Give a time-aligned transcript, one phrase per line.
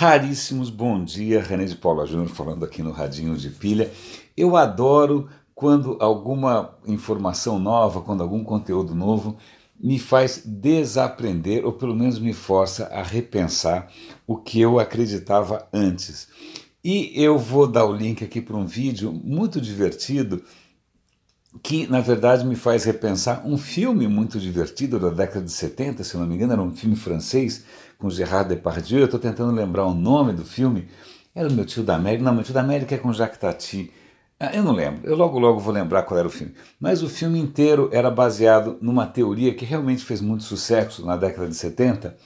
[0.00, 0.70] raríssimos.
[0.70, 3.92] Bom dia, René de Paula Júnior falando aqui no Radinho de Pilha.
[4.34, 9.36] Eu adoro quando alguma informação nova, quando algum conteúdo novo
[9.78, 13.92] me faz desaprender ou pelo menos me força a repensar
[14.26, 16.28] o que eu acreditava antes.
[16.82, 20.42] E eu vou dar o link aqui para um vídeo muito divertido
[21.62, 26.16] que na verdade me faz repensar um filme muito divertido da década de 70, se
[26.16, 27.64] não me engano, era um filme francês
[27.98, 29.00] com Gerard Depardieu.
[29.00, 30.88] Eu estou tentando lembrar o nome do filme.
[31.34, 32.24] Era o meu tio da América.
[32.24, 33.92] Não, meu tio da América é com Jacques Tati.
[34.42, 36.54] Ah, eu não lembro, eu logo logo vou lembrar qual era o filme.
[36.80, 41.46] Mas o filme inteiro era baseado numa teoria que realmente fez muito sucesso na década
[41.46, 42.16] de 70,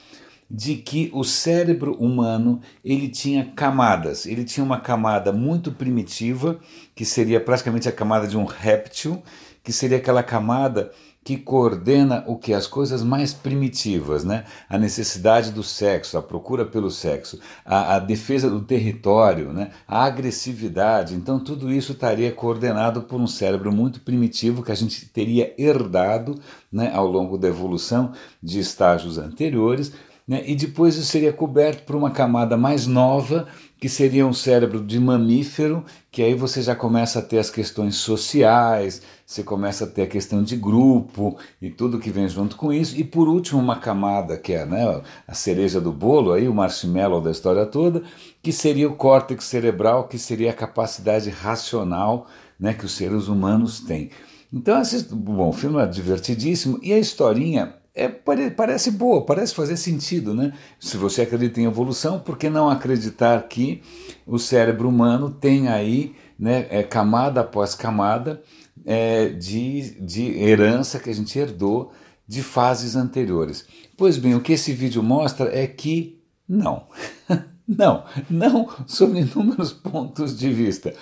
[0.50, 4.26] de que o cérebro humano ele tinha camadas.
[4.26, 6.58] Ele tinha uma camada muito primitiva,
[6.94, 9.22] que seria praticamente a camada de um réptil,
[9.62, 10.92] que seria aquela camada
[11.24, 14.44] que coordena o que as coisas mais primitivas, né?
[14.68, 19.70] A necessidade do sexo, a procura pelo sexo, a, a, defesa do território, né?
[19.88, 21.14] A agressividade.
[21.14, 26.38] Então tudo isso estaria coordenado por um cérebro muito primitivo que a gente teria herdado,
[26.70, 26.92] né?
[26.95, 29.95] Ao longo da evolução de estágios anteriores
[30.26, 30.42] né?
[30.46, 33.46] e depois isso seria coberto por uma camada mais nova,
[33.78, 37.96] que seria um cérebro de mamífero, que aí você já começa a ter as questões
[37.96, 42.72] sociais, você começa a ter a questão de grupo e tudo que vem junto com
[42.72, 46.54] isso, e por último uma camada que é né, a cereja do bolo, aí, o
[46.54, 48.02] marshmallow da história toda,
[48.42, 52.26] que seria o córtex cerebral, que seria a capacidade racional
[52.58, 54.10] né, que os seres humanos têm.
[54.50, 54.80] Então,
[55.10, 60.52] bom, o filme é divertidíssimo e a historinha é, parece boa, parece fazer sentido, né?
[60.80, 63.82] Se você acredita em evolução, por que não acreditar que
[64.26, 68.42] o cérebro humano tem aí né, é, camada após camada
[68.84, 71.92] é, de, de herança que a gente herdou
[72.26, 73.64] de fases anteriores?
[73.97, 76.88] Pois bem, o que esse vídeo mostra é que não.
[77.69, 80.92] não, não sobre inúmeros pontos de vista.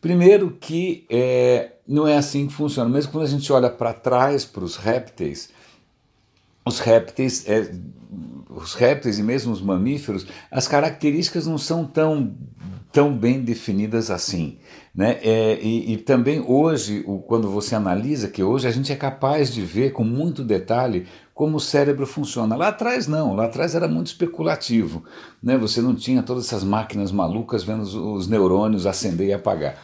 [0.00, 2.88] Primeiro que é, não é assim que funciona.
[2.88, 5.50] Mesmo quando a gente olha para trás, para os répteis,
[6.68, 7.72] os répteis, é,
[8.48, 12.34] os répteis e mesmo os mamíferos, as características não são tão,
[12.92, 14.58] tão bem definidas assim.
[14.94, 15.18] Né?
[15.22, 19.52] É, e, e, também hoje, o, quando você analisa, que hoje a gente é capaz
[19.52, 22.56] de ver com muito detalhe como o cérebro funciona.
[22.56, 25.04] Lá atrás não, lá atrás era muito especulativo.
[25.40, 25.56] Né?
[25.56, 29.76] Você não tinha todas essas máquinas malucas vendo os, os neurônios acender e apagar.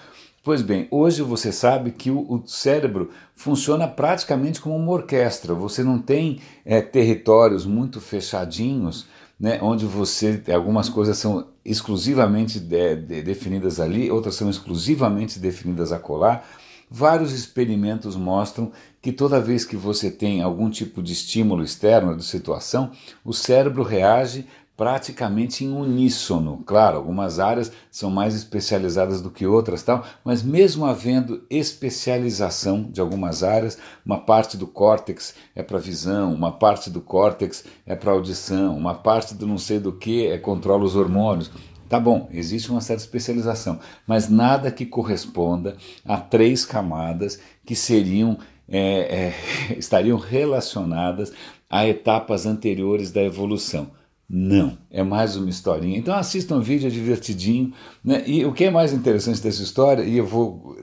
[0.45, 5.55] Pois bem, hoje você sabe que o, o, cérebro funciona praticamente como uma orquestra.
[5.55, 9.07] Você não tem é, territórios muito fechadinhos,
[9.41, 15.93] né, onde você algumas coisas são exclusivamente de, de, definidas ali, outras são exclusivamente definidas
[15.93, 16.47] a colar.
[16.91, 22.23] Vários experimentos mostram que toda vez que você tem algum tipo de estímulo externo de
[22.23, 22.93] situação,
[23.25, 24.47] o cérebro reage
[24.77, 26.63] praticamente em uníssono.
[26.67, 33.01] Claro, algumas áreas são mais especializadas do que outras, tal, mas mesmo havendo especialização de
[33.01, 38.13] algumas áreas, uma parte do córtex é para visão, uma parte do córtex é para
[38.13, 41.51] audição, uma parte do não sei do que é controla os hormônios.
[41.89, 48.39] Tá bom, existe uma certa especialização, mas nada que corresponda a três camadas que seriam
[48.69, 49.33] é,
[49.71, 51.33] é, estariam relacionadas
[51.71, 53.91] a etapas anteriores da evolução.
[54.29, 55.99] Não, é mais uma historinha.
[55.99, 57.73] Então assistam um vídeo, é divertidinho.
[58.03, 58.25] Né?
[58.27, 60.77] E o que é mais interessante dessa história, e eu vou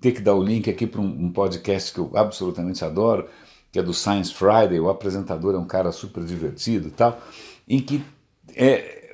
[0.00, 3.28] ter que dar o link aqui para um, um, podcast que eu absolutamente adoro,
[3.70, 7.20] que é do Science Friday, o apresentador é um cara super divertido e tal,
[7.68, 8.02] em que
[8.54, 9.12] é,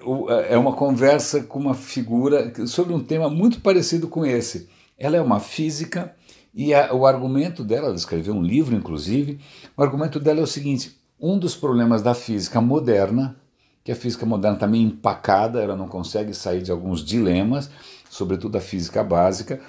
[0.48, 4.68] é uma conversa com uma figura sobre um tema muito parecido com esse.
[4.96, 6.14] Ela é uma física
[6.54, 9.40] e a, o argumento dela, ela escreveu um livro inclusive,
[9.76, 13.41] o argumento dela é o seguinte, um dos problemas da física moderna
[13.84, 17.70] que a física moderna está meio empacada, ela não consegue sair de alguns dilemas,
[18.08, 19.60] sobretudo a física básica,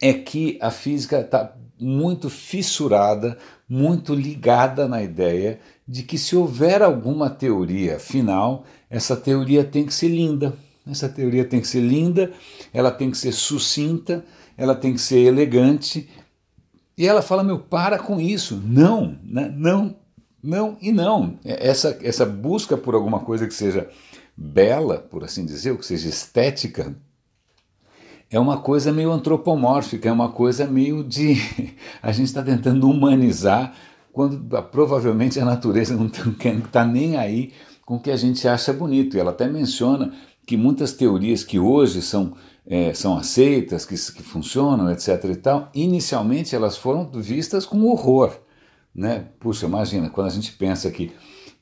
[0.00, 6.82] é que a física está muito fissurada, muito ligada na ideia de que se houver
[6.82, 10.54] alguma teoria final, essa teoria tem que ser linda.
[10.86, 12.30] Essa teoria tem que ser linda,
[12.72, 14.22] ela tem que ser sucinta,
[14.56, 16.08] ela tem que ser elegante.
[16.96, 18.62] E ela fala: meu, para com isso.
[18.62, 19.52] Não, né?
[19.56, 19.96] não
[20.44, 21.38] não e não.
[21.44, 23.88] É, essa, essa busca por alguma coisa que seja
[24.36, 26.94] bela, por assim dizer, ou que seja estética,
[28.30, 31.36] é uma coisa meio antropomórfica, é uma coisa meio de.
[32.02, 33.74] A gente está tentando humanizar
[34.12, 34.38] quando
[34.70, 37.52] provavelmente a natureza não está nem aí
[37.84, 39.16] com o que a gente acha bonito.
[39.16, 40.12] E ela até menciona
[40.46, 45.24] que muitas teorias que hoje são, é, são aceitas, que, que funcionam, etc.
[45.24, 48.38] e tal, inicialmente elas foram vistas com horror.
[48.94, 49.26] Né?
[49.40, 51.12] Puxa, imagina, quando a gente pensa que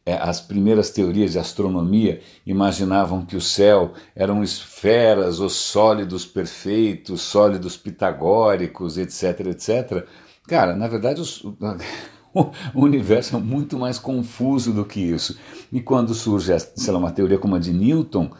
[0.04, 7.22] é, as primeiras teorias de astronomia imaginavam que o céu eram esferas ou sólidos perfeitos,
[7.22, 10.04] sólidos pitagóricos, etc, etc.
[10.46, 11.44] Cara, na verdade, os,
[12.34, 15.38] o universo é muito mais confuso do que isso.
[15.72, 18.30] E quando surge, sei lá, uma teoria como a de Newton,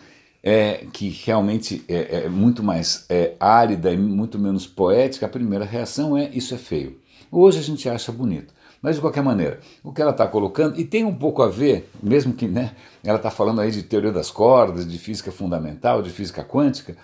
[0.42, 5.64] é, que realmente é, é muito mais é, árida e muito menos poética, a primeira
[5.64, 6.98] reação é isso é feio.
[7.30, 8.52] Hoje a gente acha bonito.
[8.82, 11.88] Mas de qualquer maneira, o que ela está colocando, e tem um pouco a ver,
[12.02, 12.75] mesmo que né,
[13.05, 16.96] ela está falando aí de teoria das cordas, de física fundamental, de física quântica,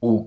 [0.00, 0.26] o,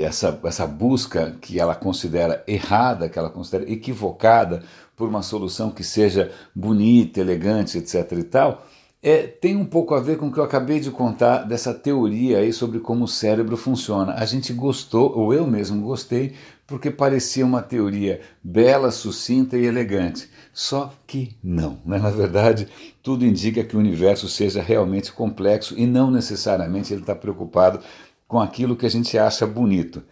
[0.00, 4.64] essa, essa busca que ela considera errada, que ela considera equivocada
[4.96, 8.10] por uma solução que seja bonita, elegante, etc.
[8.12, 8.66] e tal,
[9.00, 12.38] é, tem um pouco a ver com o que eu acabei de contar dessa teoria
[12.38, 14.14] aí sobre como o cérebro funciona.
[14.14, 16.34] A gente gostou, ou eu mesmo gostei,
[16.66, 20.28] porque parecia uma teoria bela, sucinta e elegante.
[20.52, 21.78] Só que não.
[21.84, 21.98] Né?
[21.98, 22.68] Na verdade,
[23.02, 27.80] tudo indica que o universo seja realmente complexo e não necessariamente ele está preocupado
[28.26, 30.02] com aquilo que a gente acha bonito.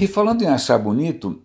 [0.00, 1.42] E falando em achar bonito,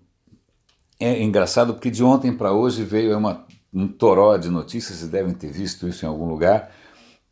[0.99, 5.33] é engraçado porque de ontem para hoje veio uma um toró de notícias, vocês devem
[5.33, 6.71] ter visto isso em algum lugar,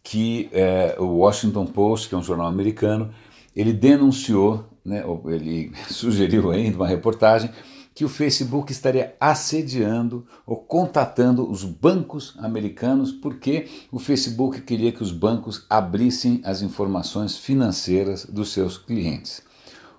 [0.01, 3.13] que é, o Washington Post, que é um jornal americano,
[3.56, 7.51] ele denunciou, né, ele sugeriu ainda uma reportagem,
[7.94, 15.04] que o Facebook estaria assediando ou contatando os bancos americanos porque o Facebook queria que
[15.04, 19.44] os bancos abrissem as informações financeiras dos seus clientes.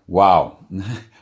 [0.08, 0.62] Uau!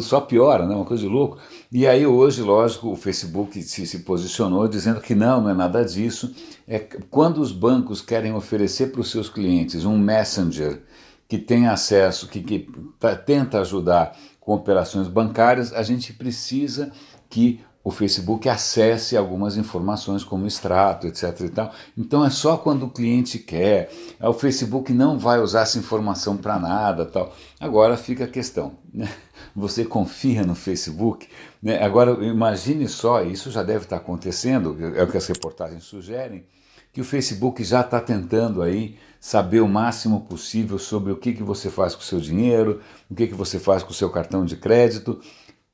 [0.00, 0.74] Só piora, né?
[0.74, 1.38] uma coisa de louco.
[1.70, 5.84] E aí hoje, lógico, o Facebook se, se posicionou dizendo que não, não é nada
[5.84, 6.32] disso.
[6.66, 6.78] É
[7.10, 10.82] quando os bancos querem oferecer para os seus clientes um messenger
[11.28, 12.68] que tem acesso, que, que
[13.24, 16.92] tenta ajudar com operações bancárias, a gente precisa
[17.28, 21.40] que o Facebook acesse algumas informações como extrato, etc.
[21.42, 21.72] E tal.
[21.96, 23.92] Então é só quando o cliente quer.
[24.20, 27.32] O Facebook não vai usar essa informação para nada, tal.
[27.60, 29.08] Agora fica a questão, né?
[29.54, 31.28] Você confia no Facebook?
[31.62, 31.80] Né?
[31.80, 36.44] Agora imagine só, isso já deve estar acontecendo, é o que as reportagens sugerem,
[36.92, 38.96] que o Facebook já está tentando aí
[39.26, 42.80] saber o máximo possível sobre o que, que você faz com o seu dinheiro,
[43.10, 45.18] o que, que você faz com o seu cartão de crédito.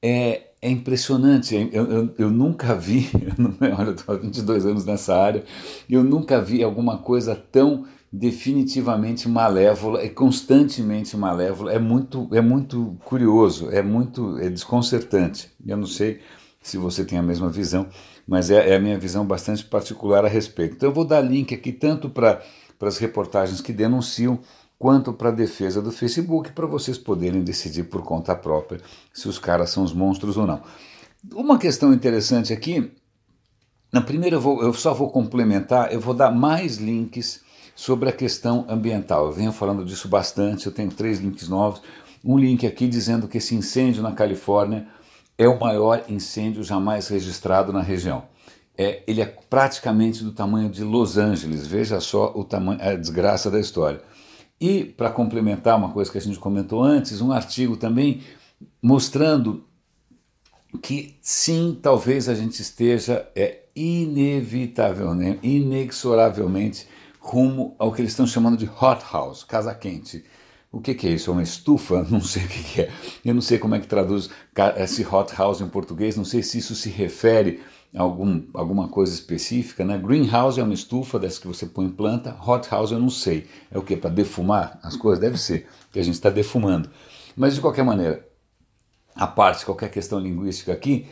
[0.01, 3.11] É, é impressionante, eu, eu, eu nunca vi,
[3.79, 5.45] olha, eu estou há 22 anos nessa área,
[5.89, 11.75] eu nunca vi alguma coisa tão definitivamente malévola e constantemente malévola.
[11.75, 15.51] É muito, é muito curioso, é muito é desconcertante.
[15.67, 16.21] Eu não sei
[16.63, 17.87] se você tem a mesma visão,
[18.27, 20.77] mas é, é a minha visão bastante particular a respeito.
[20.77, 22.41] Então eu vou dar link aqui tanto para
[22.89, 24.39] as reportagens que denunciam
[24.79, 28.81] quanto para a defesa do Facebook, para vocês poderem decidir por conta própria
[29.13, 30.61] se os caras são os monstros ou não.
[31.33, 32.91] Uma questão interessante aqui,
[33.93, 37.43] na primeira eu, vou, eu só vou complementar, eu vou dar mais links
[37.77, 39.27] sobre a questão ambiental.
[39.27, 41.81] Eu venho falando disso bastante, eu tenho três links novos.
[42.25, 44.89] Um link aqui dizendo que esse incêndio na Califórnia
[45.39, 48.25] é o maior incêndio jamais registrado na região.
[48.77, 53.51] É, ele é praticamente do tamanho de Los Angeles, veja só o tamanho, a desgraça
[53.51, 54.01] da história.
[54.61, 58.23] E, para complementar uma coisa que a gente comentou antes, um artigo também
[58.81, 59.65] mostrando
[60.81, 66.87] que sim, talvez a gente esteja é, inevitavelmente, inexoravelmente
[67.21, 70.25] rumo ao que eles estão chamando de hot house, casa quente.
[70.71, 71.31] O que, que, é isso?
[71.31, 72.03] É uma estufa?
[72.11, 72.91] Não sei o que, que, é.
[73.25, 74.31] Eu não sei como é que traduz
[74.79, 77.61] esse hot house em português, não sei se isso se refere
[77.95, 79.99] algum, alguma coisa específica, né?
[79.99, 83.47] Greenhouse é uma estufa dessa que você põe planta, hot house eu não sei.
[83.71, 83.97] É o que?
[83.97, 85.21] Para defumar as coisas?
[85.21, 86.91] Deve ser, que a gente está defumando.
[87.37, 88.27] Mas de qualquer maneira,
[89.15, 91.07] a parte, qualquer questão linguística aqui,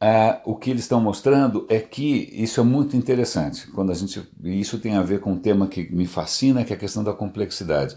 [0.00, 3.66] é, o que eles estão mostrando é que isso é muito interessante.
[3.72, 6.76] Quando a gente, isso tem a ver com um tema que me fascina, que é
[6.76, 7.96] a questão da complexidade.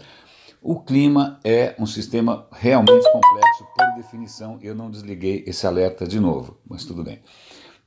[0.60, 4.58] O clima é um sistema realmente complexo, por definição.
[4.62, 7.20] Eu não desliguei esse alerta de novo, mas tudo bem.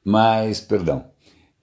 [0.05, 1.05] Mas, perdão,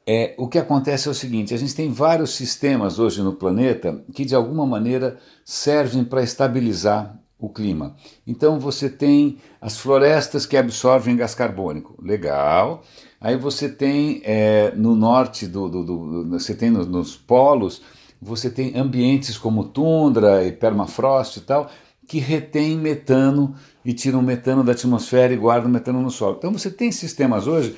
[0.04, 4.04] é, o que acontece é o seguinte: a gente tem vários sistemas hoje no planeta
[4.12, 7.96] que de alguma maneira servem para estabilizar o clima.
[8.26, 12.82] Então você tem as florestas que absorvem gás carbônico, legal.
[13.20, 17.82] Aí você tem é, no norte do, do, do, você tem nos, nos polos,
[18.20, 21.70] você tem ambientes como tundra e permafrost e tal
[22.06, 26.36] que retém metano e tiram metano da atmosfera e guardam metano no solo.
[26.36, 27.76] Então você tem sistemas hoje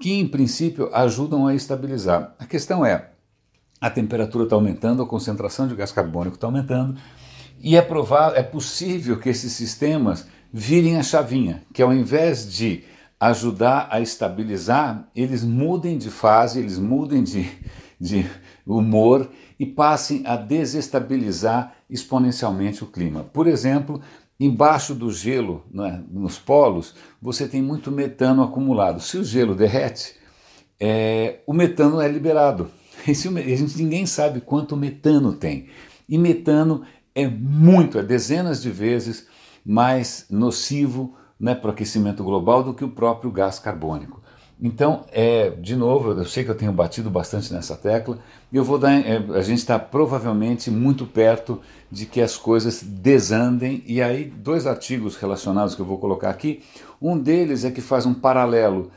[0.00, 2.34] que em princípio ajudam a estabilizar.
[2.38, 3.10] A questão é,
[3.80, 6.98] a temperatura está aumentando, a concentração de gás carbônico está aumentando,
[7.60, 12.84] e é provável, é possível que esses sistemas virem a chavinha, que ao invés de
[13.18, 17.50] ajudar a estabilizar, eles mudem de fase, eles mudem de,
[17.98, 18.26] de
[18.66, 23.24] humor e passem a desestabilizar exponencialmente o clima.
[23.24, 24.00] Por exemplo,
[24.38, 29.00] embaixo do gelo, né, nos polos, você tem muito metano acumulado.
[29.00, 30.14] Se o gelo derrete,
[30.78, 32.70] é, o metano é liberado.
[33.06, 35.68] A gente, ninguém sabe quanto metano tem.
[36.08, 36.82] E metano
[37.14, 39.26] é muito, é dezenas de vezes
[39.64, 44.22] mais nocivo né, para o aquecimento global do que o próprio gás carbônico.
[44.60, 48.18] Então, é, de novo, eu sei que eu tenho batido bastante nessa tecla,
[48.50, 51.60] eu vou dar, é, a gente está provavelmente muito perto
[51.92, 56.62] de que as coisas desandem, e aí dois artigos relacionados que eu vou colocar aqui,
[57.00, 58.90] um deles é que faz um paralelo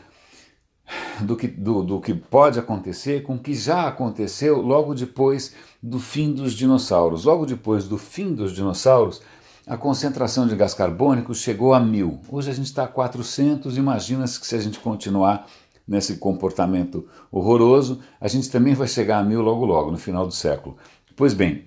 [1.19, 5.99] do que, do, do que pode acontecer com o que já aconteceu logo depois do
[5.99, 7.25] fim dos dinossauros.
[7.25, 9.21] Logo depois do fim dos dinossauros,
[9.69, 12.19] a concentração de gás carbônico chegou a mil.
[12.27, 13.77] Hoje a gente está a 400.
[13.77, 15.45] Imagina-se que se a gente continuar
[15.87, 20.33] nesse comportamento horroroso, a gente também vai chegar a mil logo logo, no final do
[20.33, 20.75] século.
[21.15, 21.65] Pois bem,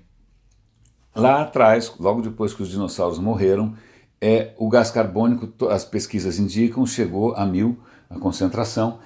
[1.15, 3.73] lá atrás, logo depois que os dinossauros morreram,
[4.21, 7.79] é, o gás carbônico, as pesquisas indicam, chegou a mil
[8.11, 8.99] a concentração.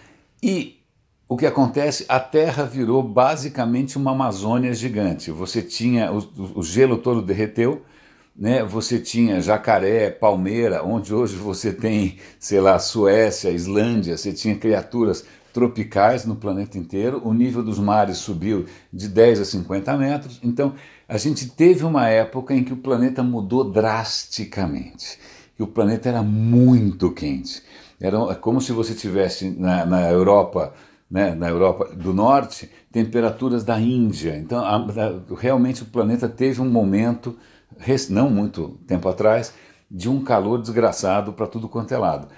[0.42, 0.80] E
[1.28, 2.06] o que acontece?
[2.08, 5.30] A Terra virou basicamente uma Amazônia gigante.
[5.30, 7.84] Você tinha o, o gelo todo derreteu
[8.38, 14.54] né, você tinha jacaré, palmeira, onde hoje você tem, sei lá, Suécia, Islândia, você tinha
[14.54, 20.38] criaturas tropicais no planeta inteiro, o nível dos mares subiu de 10 a 50 metros,
[20.42, 20.74] então
[21.08, 25.18] a gente teve uma época em que o planeta mudou drasticamente,
[25.56, 27.62] que o planeta era muito quente,
[27.98, 30.74] era como se você tivesse na, na Europa
[31.10, 34.36] né, na Europa do Norte, temperaturas da Índia.
[34.36, 37.36] Então, a, a, realmente o planeta teve um momento
[38.10, 39.52] não muito tempo atrás,
[39.90, 42.28] de um calor desgraçado para tudo quanto é lado.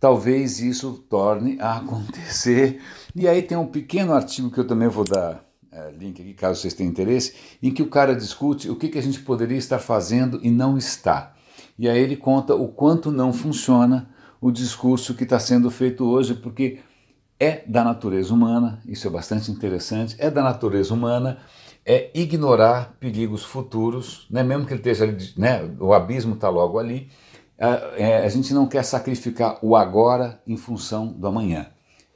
[0.00, 2.80] Talvez isso torne a acontecer.
[3.14, 6.60] E aí tem um pequeno artigo que eu também vou dar é, link aqui, caso
[6.60, 9.78] vocês tenham interesse, em que o cara discute o que, que a gente poderia estar
[9.78, 11.34] fazendo e não está.
[11.78, 16.34] E aí ele conta o quanto não funciona o discurso que está sendo feito hoje,
[16.34, 16.80] porque
[17.38, 21.38] é da natureza humana, isso é bastante interessante, é da natureza humana
[21.90, 24.42] é ignorar perigos futuros, né?
[24.42, 25.06] mesmo que ele esteja
[25.38, 25.74] né?
[25.80, 27.08] o abismo está logo ali,
[27.58, 31.68] a, é, a gente não quer sacrificar o agora em função do amanhã.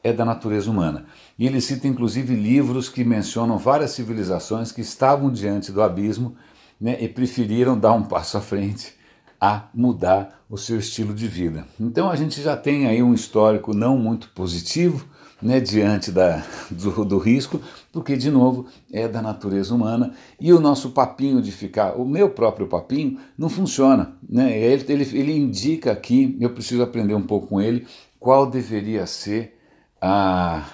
[0.05, 1.07] É da natureza humana.
[1.39, 6.37] E ele cita inclusive livros que mencionam várias civilizações que estavam diante do abismo
[6.79, 6.99] né?
[7.01, 8.95] e preferiram dar um passo à frente
[9.41, 11.67] a mudar o seu estilo de vida.
[11.81, 15.07] Então a gente já tem aí um histórico não muito positivo
[15.43, 17.61] né, diante da, do, do, risco,
[17.93, 22.31] porque, de novo, é da natureza humana e o nosso papinho de ficar, o meu
[22.31, 24.15] próprio papinho, não funciona.
[24.27, 24.57] Né?
[24.57, 27.87] Ele, ele, ele indica aqui, eu preciso aprender um pouco com ele,
[28.19, 29.59] qual deveria ser
[30.01, 30.65] a,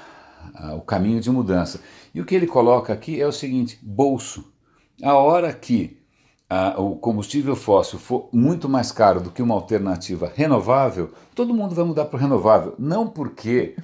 [0.54, 1.80] a, o caminho de mudança.
[2.14, 4.52] E o que ele coloca aqui é o seguinte: bolso.
[5.02, 5.98] A hora que
[6.48, 11.74] a, o combustível fóssil for muito mais caro do que uma alternativa renovável, todo mundo
[11.74, 12.74] vai mudar para o renovável.
[12.78, 13.76] Não porque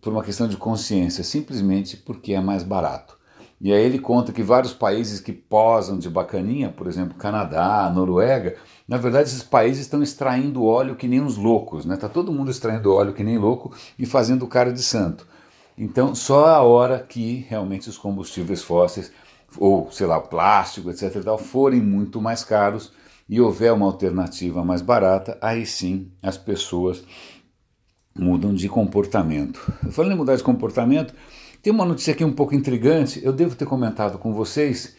[0.00, 3.16] por uma questão de consciência, simplesmente porque é mais barato.
[3.60, 8.56] E aí ele conta que vários países que posam de bacaninha, por exemplo, Canadá, Noruega,
[8.86, 11.96] na verdade esses países estão extraindo óleo que nem uns loucos, né?
[11.96, 15.26] Tá todo mundo extraindo óleo que nem louco e fazendo cara de santo.
[15.78, 19.10] Então, só a hora que realmente os combustíveis fósseis
[19.58, 21.22] ou, sei lá, plástico, etc.
[21.22, 22.92] Tal, forem muito mais caros
[23.28, 27.02] e houver uma alternativa mais barata, aí sim as pessoas
[28.18, 29.60] mudam de comportamento.
[29.90, 31.14] Falando em mudar de comportamento,
[31.62, 33.20] tem uma notícia aqui um pouco intrigante.
[33.24, 34.96] Eu devo ter comentado com vocês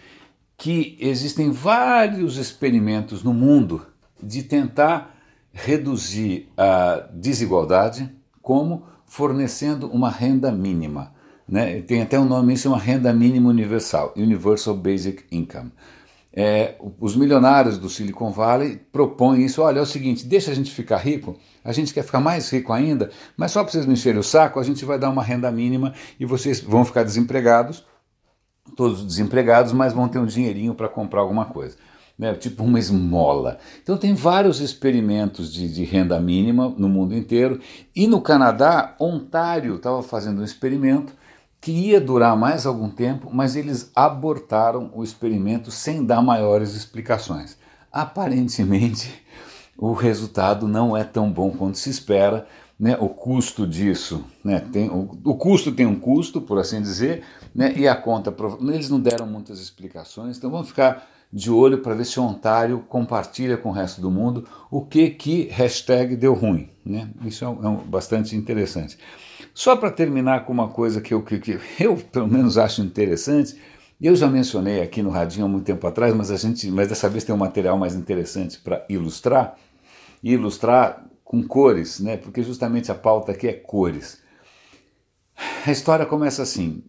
[0.57, 3.85] que existem vários experimentos no mundo
[4.21, 5.15] de tentar
[5.53, 11.13] reduzir a desigualdade, como fornecendo uma renda mínima.
[11.47, 11.81] Né?
[11.81, 15.71] Tem até um nome, isso é uma renda mínima universal, Universal Basic Income.
[16.39, 19.59] É, os milionários do Silicon Valley propõem isso.
[19.63, 22.71] Olha, é o seguinte: deixa a gente ficar rico, a gente quer ficar mais rico
[22.71, 25.51] ainda, mas só para vocês não encherem o saco, a gente vai dar uma renda
[25.51, 27.83] mínima e vocês vão ficar desempregados,
[28.75, 31.75] todos desempregados, mas vão ter um dinheirinho para comprar alguma coisa.
[32.19, 33.59] Né, tipo uma esmola.
[33.83, 37.59] Então tem vários experimentos de, de, renda mínima no mundo inteiro.
[37.95, 41.13] E no Canadá, Ontário estava fazendo um experimento
[41.67, 47.57] que ia durar mais algum tempo, mas eles abortaram o experimento sem dar maiores explicações.
[47.91, 49.13] Aparentemente,
[49.77, 52.47] o resultado não é tão bom quanto se espera.
[52.79, 57.23] Né, o custo disso, né, tem, o, o, custo tem um custo, por assim dizer,
[57.53, 61.95] né, e a conta, eles não deram muitas explicações, então vamos ficar de olho para
[61.95, 66.33] ver se o Ontário compartilha com o resto do mundo o que que hashtag deu
[66.33, 66.69] ruim.
[66.85, 67.09] Né?
[67.25, 68.97] Isso é, um, é um, bastante interessante.
[69.57, 73.59] Só para terminar com uma coisa que eu, que, que eu, pelo menos, acho interessante,
[73.99, 77.09] eu já mencionei aqui no Radinho há muito tempo atrás, mas, a gente, mas dessa
[77.09, 79.57] vez tem um material mais interessante para ilustrar,
[80.21, 82.17] e ilustrar com cores, né?
[82.17, 84.21] porque justamente a pauta aqui é cores.
[85.65, 86.83] A história começa assim: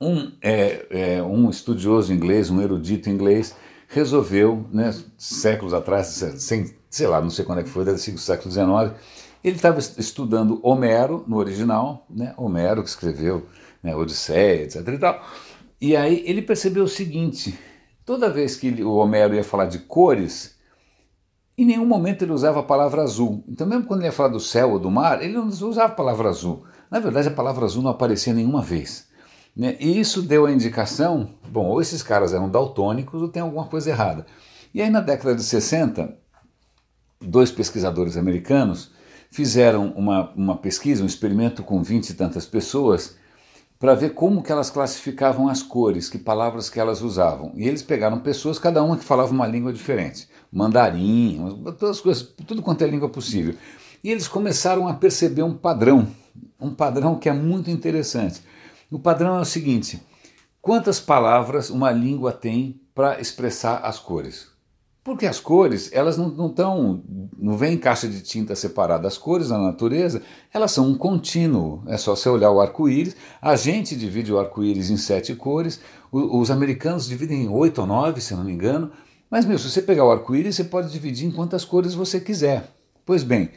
[0.00, 3.56] um, é, é, um estudioso inglês, um erudito inglês,
[3.88, 6.06] resolveu, né, séculos atrás,
[6.36, 8.96] sem, sei lá, não sei quando é que foi, ser do século XIX,
[9.42, 13.46] ele estava estudando Homero no original, né, Homero que escreveu
[13.82, 14.86] né, Odisseia, etc.
[14.86, 15.24] E, tal,
[15.80, 17.58] e aí ele percebeu o seguinte:
[18.04, 20.56] toda vez que ele, o Homero ia falar de cores,
[21.56, 23.44] em nenhum momento ele usava a palavra azul.
[23.48, 25.96] Então, mesmo quando ele ia falar do céu ou do mar, ele não usava a
[25.96, 26.64] palavra azul.
[26.90, 29.08] Na verdade, a palavra azul não aparecia nenhuma vez.
[29.56, 29.76] Né?
[29.80, 33.90] E isso deu a indicação, bom, ou esses caras eram daltônicos ou tem alguma coisa
[33.90, 34.26] errada.
[34.72, 36.16] E aí na década de 60,
[37.20, 38.92] dois pesquisadores americanos
[39.30, 43.16] fizeram uma, uma pesquisa, um experimento com vinte e tantas pessoas,
[43.78, 47.52] para ver como que elas classificavam as cores, que palavras que elas usavam.
[47.54, 51.40] E eles pegaram pessoas, cada uma que falava uma língua diferente, mandarim,
[51.78, 53.54] todas as coisas, tudo quanto é língua possível.
[54.04, 56.08] E eles começaram a perceber um padrão,
[56.60, 58.42] um padrão que é muito interessante.
[58.90, 60.02] O padrão é o seguinte:
[60.60, 64.49] quantas palavras uma língua tem para expressar as cores?
[65.10, 67.02] Porque as cores, elas não estão,
[67.36, 69.08] não vem em caixa de tinta separada.
[69.08, 70.22] As cores na natureza,
[70.54, 71.82] elas são um contínuo.
[71.88, 73.16] É só você olhar o arco-íris.
[73.42, 75.80] A gente divide o arco-íris em sete cores.
[76.12, 78.92] O, os americanos dividem em oito ou nove, se não me engano.
[79.28, 82.68] Mas, meu, se você pegar o arco-íris, você pode dividir em quantas cores você quiser.
[83.04, 83.50] Pois bem,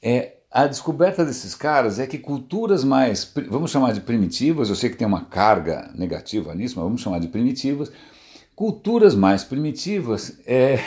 [0.00, 4.88] é, a descoberta desses caras é que culturas mais, vamos chamar de primitivas, eu sei
[4.88, 7.92] que tem uma carga negativa nisso, mas vamos chamar de primitivas,
[8.56, 10.82] culturas mais primitivas, é,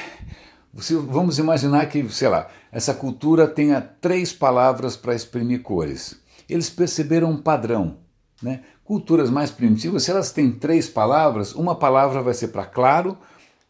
[0.73, 6.19] vamos imaginar que, sei lá, essa cultura tenha três palavras para exprimir cores.
[6.49, 7.97] Eles perceberam um padrão.
[8.41, 8.61] Né?
[8.83, 13.15] Culturas mais primitivas, se elas têm três palavras, uma palavra vai ser para claro,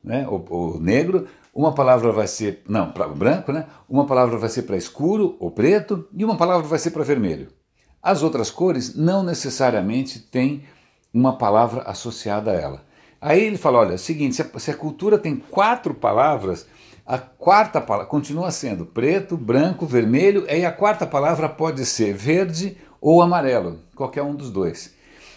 [0.02, 3.66] né, ou, ou negro, uma palavra vai ser, não, para branco, né?
[3.90, 7.50] Uma palavra vai ser para escuro ou preto e uma palavra vai ser para vermelho.
[8.02, 10.64] As outras cores não necessariamente têm
[11.14, 12.89] uma palavra associada a ela.
[13.22, 16.66] Aí ele fala: olha, é seguinte, se a, se a cultura tem quatro palavras,
[17.06, 22.78] a quarta palavra continua sendo preto, branco, vermelho, e a quarta palavra pode ser verde
[23.02, 24.94] ou amarelo, qualquer um dos dois.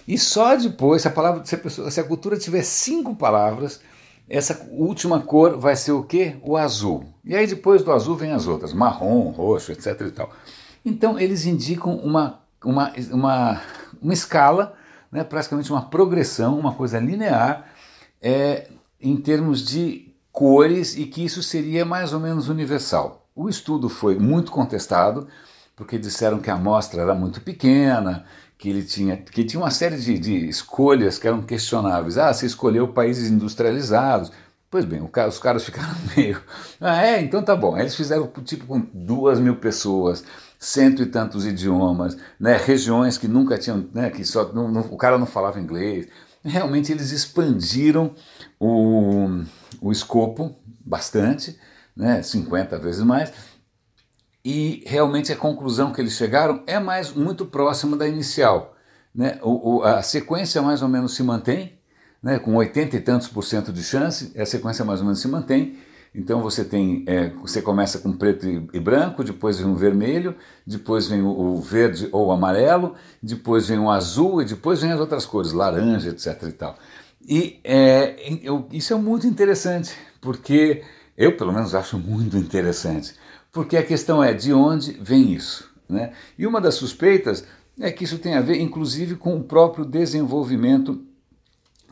[0.06, 3.80] E só depois, se a, palavra, se a, pessoa, se a cultura tiver cinco palavras,
[4.28, 6.36] essa última cor vai ser o quê?
[6.42, 7.04] O azul.
[7.24, 10.00] E aí depois do azul vem as outras, marrom, roxo, etc.
[10.00, 10.30] E tal.
[10.84, 13.60] Então eles indicam uma, uma, uma,
[14.00, 14.74] uma escala,
[15.10, 17.71] né, praticamente uma progressão, uma coisa linear,
[18.22, 18.68] é,
[19.00, 23.26] em termos de cores e que isso seria mais ou menos universal.
[23.34, 25.26] O estudo foi muito contestado,
[25.74, 28.24] porque disseram que a amostra era muito pequena,
[28.56, 32.16] que ele tinha, que tinha uma série de, de escolhas que eram questionáveis.
[32.16, 34.30] Ah, você escolheu países industrializados.
[34.70, 36.40] Pois bem, os caras ficaram meio.
[36.80, 37.20] Ah, é?
[37.20, 37.76] Então tá bom.
[37.76, 40.24] eles fizeram tipo com duas mil pessoas,
[40.58, 44.96] cento e tantos idiomas, né, regiões que nunca tinham, né, que só não, não, o
[44.96, 46.06] cara não falava inglês.
[46.44, 48.14] Realmente eles expandiram
[48.58, 49.42] o,
[49.80, 51.58] o escopo bastante,
[51.96, 53.32] né, 50 vezes mais
[54.44, 58.74] e realmente a conclusão que eles chegaram é mais muito próxima da inicial.
[59.14, 59.38] Né?
[59.42, 61.78] O, o, a sequência mais ou menos se mantém,
[62.22, 62.38] né?
[62.38, 65.78] com 80 e tantos por cento de chance, a sequência mais ou menos se mantém.
[66.14, 70.34] Então você tem, é, você começa com preto e, branco, depois vem o vermelho,
[70.66, 75.00] depois vem o, verde ou o amarelo, depois vem o azul e depois vem as
[75.00, 76.42] outras cores, laranja, etc.
[76.42, 76.78] E tal.
[77.26, 80.82] E é, eu, isso é muito interessante, porque
[81.16, 83.14] eu pelo menos acho muito interessante
[83.52, 85.70] porque a questão é de onde vem isso.
[85.88, 86.12] Né?
[86.38, 87.44] E uma das suspeitas
[87.78, 91.04] é que isso tem a ver, inclusive, com o próprio desenvolvimento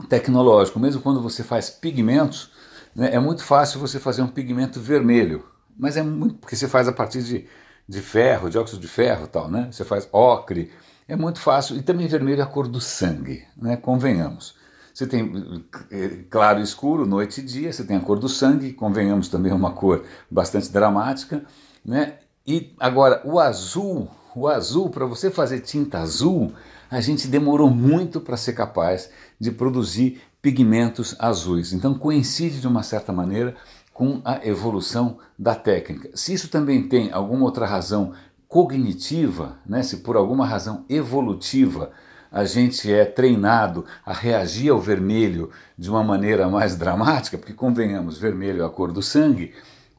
[0.08, 0.80] tecnológico.
[0.80, 2.50] Mesmo quando você faz pigmentos,
[2.96, 5.44] é muito fácil você fazer um pigmento vermelho,
[5.78, 7.46] mas é muito porque você faz a partir de,
[7.88, 9.68] de ferro, de óxido de ferro, tal, né?
[9.70, 10.70] Você faz ocre,
[11.08, 13.76] é muito fácil e também vermelho é a cor do sangue, né?
[13.76, 14.54] Convenhamos.
[14.92, 18.72] Você tem eh, claro e escuro, noite e dia, você tem a cor do sangue,
[18.72, 21.44] convenhamos também é uma cor bastante dramática,
[21.84, 22.18] né?
[22.46, 26.52] E agora o azul, o azul para você fazer tinta azul,
[26.90, 31.72] a gente demorou muito para ser capaz de produzir pigmentos azuis.
[31.72, 33.56] Então coincide de uma certa maneira
[33.92, 36.10] com a evolução da técnica.
[36.14, 38.12] Se isso também tem alguma outra razão
[38.48, 41.90] cognitiva, né, se por alguma razão evolutiva
[42.32, 48.18] a gente é treinado a reagir ao vermelho de uma maneira mais dramática, porque convenhamos,
[48.18, 49.52] vermelho é a cor do sangue,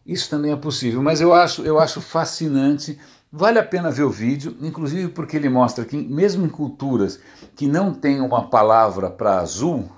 [0.05, 2.97] isso também é possível, mas eu acho, eu acho fascinante.
[3.31, 7.19] Vale a pena ver o vídeo, inclusive porque ele mostra que, mesmo em culturas
[7.55, 9.89] que não tem uma palavra para azul,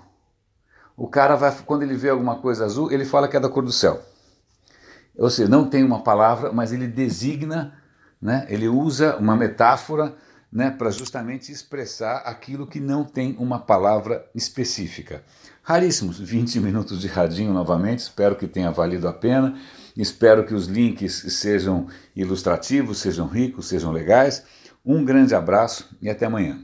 [0.95, 3.63] o cara vai, quando ele vê alguma coisa azul, ele fala que é da cor
[3.63, 4.01] do céu.
[5.17, 7.73] Ou seja, não tem uma palavra, mas ele designa,
[8.21, 10.15] né, ele usa uma metáfora
[10.51, 15.23] né, para justamente expressar aquilo que não tem uma palavra específica.
[15.63, 19.55] Raríssimos 20 minutos de radinho novamente, espero que tenha valido a pena.
[19.95, 24.43] Espero que os links sejam ilustrativos, sejam ricos, sejam legais.
[24.83, 26.59] Um grande abraço e até amanhã.